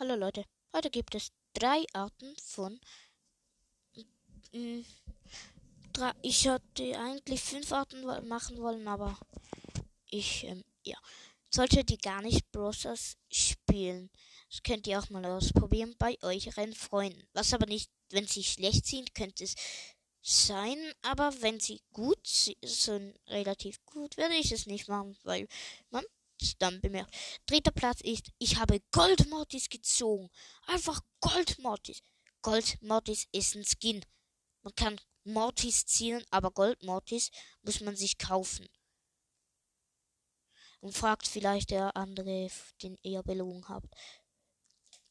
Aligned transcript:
Hallo 0.00 0.14
Leute, 0.14 0.46
heute 0.74 0.88
gibt 0.88 1.14
es 1.14 1.30
drei 1.52 1.84
Arten 1.92 2.34
von. 2.42 2.80
Drei, 5.92 6.12
ich 6.22 6.48
hatte 6.48 6.98
eigentlich 6.98 7.42
fünf 7.42 7.70
Arten 7.70 8.06
machen 8.26 8.56
wollen, 8.62 8.88
aber 8.88 9.18
ich, 10.06 10.44
ähm, 10.44 10.64
ja, 10.84 10.96
sollte 11.50 11.84
die 11.84 11.98
gar 11.98 12.22
nicht 12.22 12.50
Browsers 12.50 13.18
spielen. 13.30 14.08
Das 14.48 14.62
könnt 14.62 14.86
ihr 14.86 14.98
auch 14.98 15.10
mal 15.10 15.26
ausprobieren 15.26 15.94
bei 15.98 16.16
euren 16.22 16.72
Freunden. 16.72 17.28
Was 17.34 17.52
aber 17.52 17.66
nicht, 17.66 17.90
wenn 18.08 18.26
sie 18.26 18.42
schlecht 18.42 18.86
sind, 18.86 19.14
könnte 19.14 19.44
es 19.44 19.54
sein, 20.22 20.78
aber 21.02 21.30
wenn 21.42 21.60
sie 21.60 21.82
gut 21.92 22.26
sind, 22.26 23.20
relativ 23.26 23.84
gut, 23.84 24.16
werde 24.16 24.36
ich 24.36 24.50
es 24.50 24.64
nicht 24.64 24.88
machen, 24.88 25.18
weil 25.24 25.46
man 25.90 26.06
dann 26.58 26.80
bemerkt. 26.80 27.14
Dritter 27.46 27.72
Platz 27.72 28.00
ist, 28.00 28.30
ich 28.38 28.56
habe 28.56 28.80
Gold 28.92 29.28
Mortis 29.28 29.68
gezogen. 29.68 30.30
Einfach 30.66 31.00
Gold 31.20 31.58
Mortis. 31.58 32.02
Gold 32.42 32.80
Mortis 32.82 33.26
ist 33.32 33.54
ein 33.54 33.64
Skin. 33.64 34.04
Man 34.62 34.74
kann 34.74 35.00
Mortis 35.24 35.86
ziehen, 35.86 36.24
aber 36.30 36.50
Gold 36.50 36.82
Mortis 36.82 37.30
muss 37.62 37.80
man 37.80 37.96
sich 37.96 38.18
kaufen. 38.18 38.68
Und 40.80 40.96
fragt 40.96 41.26
vielleicht 41.26 41.70
der 41.70 41.94
andere, 41.96 42.50
den 42.82 42.96
ihr 43.02 43.22
belogen 43.22 43.68
habt. 43.68 43.94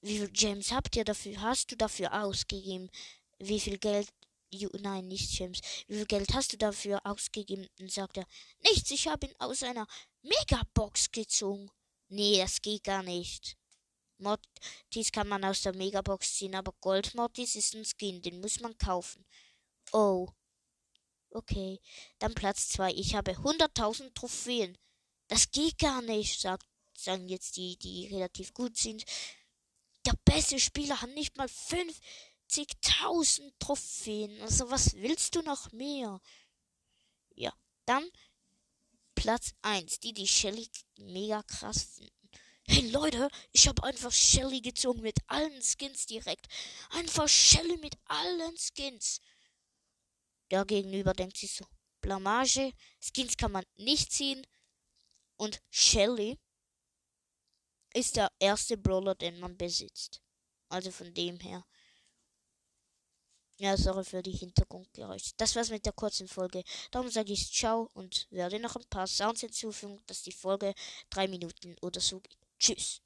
Wie 0.01 0.17
viel 0.17 0.31
James 0.33 0.71
habt 0.71 0.95
ihr 0.95 1.03
dafür? 1.03 1.41
Hast 1.41 1.71
du 1.71 1.75
dafür 1.75 2.23
ausgegeben? 2.23 2.89
Wie 3.37 3.59
viel 3.59 3.77
Geld 3.77 4.09
You, 4.51 4.69
nein, 4.79 5.07
nicht 5.07 5.37
James. 5.37 5.59
Wie 5.87 5.95
viel 5.95 6.05
Geld 6.05 6.33
hast 6.33 6.53
du 6.53 6.57
dafür 6.57 6.99
ausgegeben? 7.05 7.67
Dann 7.77 7.89
sagt 7.89 8.17
er, 8.17 8.25
nichts, 8.63 8.89
ich 8.91 9.07
habe 9.07 9.27
ihn 9.27 9.35
aus 9.37 9.63
einer 9.63 9.87
Megabox 10.21 11.11
gezogen. 11.11 11.69
Nee, 12.07 12.39
das 12.39 12.61
geht 12.61 12.83
gar 12.83 13.03
nicht. 13.03 13.55
Mortis 14.17 15.11
kann 15.11 15.27
man 15.27 15.45
aus 15.45 15.61
der 15.61 15.75
Megabox 15.75 16.35
ziehen, 16.35 16.55
aber 16.55 16.73
Gold 16.81 17.15
Mortis 17.15 17.55
ist 17.55 17.75
ein 17.75 17.85
Skin, 17.85 18.21
den 18.21 18.41
muss 18.41 18.59
man 18.59 18.77
kaufen. 18.77 19.25
Oh. 19.91 20.27
Okay. 21.31 21.79
Dann 22.17 22.33
Platz 22.33 22.69
2. 22.69 22.91
Ich 22.93 23.15
habe 23.15 23.31
100.000 23.31 24.13
Trophäen. 24.13 24.77
Das 25.27 25.51
geht 25.51 25.77
gar 25.77 26.01
nicht, 26.01 26.41
sagt, 26.41 26.65
sagen 26.97 27.29
jetzt 27.29 27.55
die, 27.55 27.77
die 27.77 28.07
relativ 28.07 28.53
gut 28.53 28.77
sind. 28.77 29.05
Der 30.05 30.15
beste 30.25 30.59
Spieler 30.59 31.01
hat 31.01 31.11
nicht 31.11 31.37
mal 31.37 31.47
5 31.47 31.99
50.000 32.49 33.53
Trophäen. 33.59 34.41
Also 34.41 34.69
was 34.69 34.93
willst 34.95 35.35
du 35.35 35.41
noch 35.41 35.71
mehr? 35.71 36.19
Ja, 37.35 37.53
dann 37.85 38.09
Platz 39.15 39.53
1, 39.61 39.99
die 39.99 40.13
die 40.13 40.27
Shelly 40.27 40.69
mega 40.97 41.43
krass 41.43 41.83
finden. 41.83 42.13
Hey 42.67 42.89
Leute, 42.91 43.29
ich 43.51 43.67
habe 43.67 43.83
einfach 43.83 44.11
Shelly 44.11 44.61
gezogen 44.61 45.01
mit 45.01 45.17
allen 45.27 45.61
Skins 45.61 46.05
direkt. 46.05 46.47
Einfach 46.91 47.27
Shelly 47.27 47.77
mit 47.77 47.97
allen 48.05 48.57
Skins. 48.57 49.21
Der 50.51 50.65
Gegenüber 50.65 51.13
denkt 51.13 51.37
sich 51.37 51.51
so, 51.51 51.65
Blamage, 52.01 52.73
Skins 52.99 53.37
kann 53.37 53.51
man 53.51 53.65
nicht 53.75 54.11
ziehen. 54.11 54.45
Und 55.35 55.61
Shelly 55.69 56.39
ist 57.93 58.15
der 58.15 58.31
erste 58.39 58.77
Brawler, 58.77 59.15
den 59.15 59.39
man 59.39 59.57
besitzt. 59.57 60.21
Also 60.69 60.91
von 60.91 61.13
dem 61.13 61.39
her. 61.39 61.65
Ja, 63.61 63.75
sorry 63.75 64.05
für 64.05 64.23
die 64.23 64.31
Hintergrundgeräusche. 64.31 65.33
Das 65.35 65.53
war's 65.53 65.69
mit 65.69 65.85
der 65.85 65.91
kurzen 65.91 66.29
Folge. 66.29 66.63
Darum 66.91 67.09
sage 67.09 67.33
ich 67.33 67.51
Ciao 67.51 67.89
und 67.93 68.25
werde 68.31 68.57
noch 68.57 68.77
ein 68.77 68.85
paar 68.89 69.05
Sounds 69.05 69.41
hinzufügen, 69.41 69.99
dass 70.07 70.23
die 70.23 70.31
Folge 70.31 70.73
drei 71.09 71.27
Minuten 71.27 71.75
oder 71.81 71.99
so 71.99 72.21
geht. 72.21 72.37
Tschüss. 72.57 73.01